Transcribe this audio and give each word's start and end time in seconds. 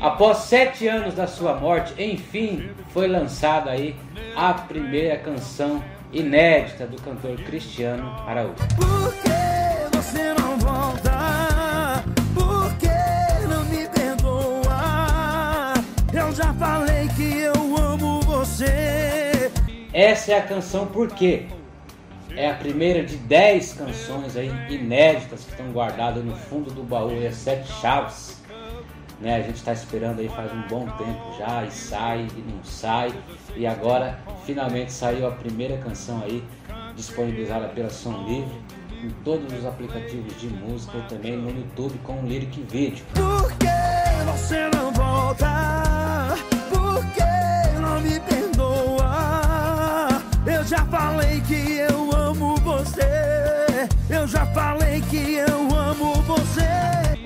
Após 0.00 0.38
sete 0.38 0.88
anos 0.88 1.14
da 1.14 1.26
sua 1.26 1.54
morte, 1.56 1.92
enfim, 2.02 2.70
foi 2.88 3.06
lançada 3.06 3.70
aí 3.70 3.94
a 4.34 4.54
primeira 4.54 5.18
canção 5.18 5.84
inédita 6.10 6.86
do 6.86 7.00
cantor 7.02 7.36
Cristiano 7.42 8.10
Araújo. 8.26 8.54
Por 8.76 9.12
que 9.16 9.96
você 9.96 10.32
não 10.40 10.56
volta? 10.58 12.02
Por 12.34 12.72
que 12.78 13.46
não 13.46 13.62
me 13.66 13.86
perdoa? 13.90 15.74
Eu 16.14 16.32
já 16.32 16.54
falei 16.54 17.06
que 17.14 17.42
eu 17.42 17.76
amo 17.76 18.22
você. 18.22 19.52
Essa 19.92 20.32
é 20.32 20.38
a 20.38 20.42
canção 20.42 20.86
Por 20.86 21.08
quê? 21.08 21.46
É 22.34 22.48
a 22.48 22.54
primeira 22.54 23.02
de 23.02 23.16
dez 23.16 23.74
canções 23.74 24.34
aí 24.34 24.50
inéditas 24.70 25.44
que 25.44 25.50
estão 25.50 25.70
guardadas 25.72 26.24
no 26.24 26.34
fundo 26.34 26.70
do 26.70 26.82
baú 26.82 27.12
e 27.20 27.26
as 27.26 27.34
sete 27.34 27.70
chaves. 27.82 28.39
Né, 29.20 29.36
a 29.36 29.42
gente 29.42 29.56
está 29.56 29.74
esperando 29.74 30.20
aí 30.20 30.30
faz 30.30 30.50
um 30.50 30.62
bom 30.66 30.86
tempo 30.96 31.36
já 31.38 31.62
e 31.62 31.70
sai 31.70 32.26
e 32.34 32.40
não 32.40 32.64
sai 32.64 33.12
e 33.54 33.66
agora 33.66 34.18
finalmente 34.46 34.90
saiu 34.90 35.26
a 35.26 35.30
primeira 35.32 35.76
canção 35.76 36.22
aí 36.22 36.42
disponibilizada 36.96 37.68
pela 37.68 37.90
Som 37.90 38.24
Livre 38.26 38.58
em 39.02 39.10
todos 39.24 39.52
os 39.52 39.64
aplicativos 39.64 40.38
de 40.40 40.48
música 40.48 40.98
e 40.98 41.02
também 41.02 41.36
no 41.36 41.50
YouTube 41.50 41.98
com 42.02 42.14
um 42.14 42.26
lyric 42.26 42.62
vídeo. 42.62 43.04
Por 43.14 43.52
que 43.58 43.66
você 44.30 44.68
não 44.74 44.92
volta? 44.92 46.34
Por 46.68 47.04
que 47.12 47.80
não 47.80 48.00
me 48.00 48.20
perdoa? 48.20 49.10
Eu 50.46 50.64
já 50.64 50.84
falei 50.86 51.40
que 51.42 51.72
eu 51.72 52.10
amo 52.16 52.56
você. 52.56 53.88
Eu 54.08 54.26
já 54.26 54.44
falei 54.46 55.00
que 55.02 55.34
eu 55.34 55.74
amo 55.74 56.14
você. 56.22 56.69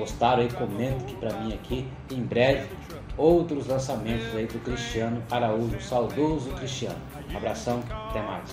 Gostaram 0.05 0.43
aí? 0.43 0.53
Comenta 0.53 1.03
aqui 1.03 1.17
pra 1.17 1.33
mim 1.41 1.55
aqui. 1.55 1.89
Em 2.11 2.21
breve, 2.21 2.69
outros 3.17 3.67
lançamentos 3.67 4.37
aí 4.37 4.47
do 4.47 4.59
Cristiano 4.63 5.23
Araújo, 5.31 5.81
saudoso 5.81 6.51
Cristiano. 6.51 6.99
Um 7.33 7.37
abração, 7.39 7.83
até 8.11 8.21
mais. 8.21 8.51